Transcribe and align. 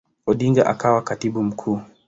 Odinga 0.27 0.65
akawa 0.67 1.01
Katibu 1.03 1.43
Mkuu. 1.43 1.81